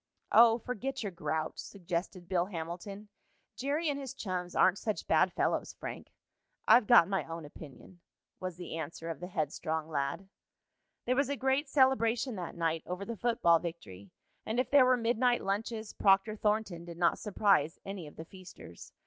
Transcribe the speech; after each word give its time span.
"Oh, 0.31 0.57
forget 0.57 1.03
your 1.03 1.11
grouch," 1.11 1.59
suggested 1.59 2.27
Bill 2.27 2.47
Hamilton. 2.47 3.09
"Jerry 3.55 3.87
and 3.87 3.99
his 3.99 4.15
chums 4.15 4.55
aren't 4.55 4.79
such 4.79 5.05
bad 5.05 5.31
fellows, 5.31 5.73
Frank." 5.73 6.11
"I've 6.67 6.87
got 6.87 7.07
my 7.07 7.23
own 7.25 7.45
opinion," 7.45 7.99
was 8.39 8.57
the 8.57 8.79
answer 8.79 9.11
of 9.11 9.19
the 9.19 9.27
headstrong 9.27 9.89
lad. 9.89 10.27
There 11.05 11.15
was 11.15 11.29
a 11.29 11.35
great 11.35 11.69
celebration 11.69 12.35
that 12.37 12.55
night 12.57 12.81
over 12.87 13.05
the 13.05 13.15
football 13.15 13.59
victory, 13.59 14.09
and 14.43 14.59
if 14.59 14.71
there 14.71 14.85
were 14.87 14.97
midnight 14.97 15.43
lunches, 15.43 15.93
Proctor 15.93 16.35
Thornton 16.35 16.83
did 16.83 16.97
not 16.97 17.19
surprise 17.19 17.77
any 17.85 18.07
of 18.07 18.15
the 18.15 18.25
feasters. 18.25 18.93